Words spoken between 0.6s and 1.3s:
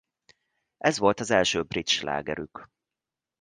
Ez volt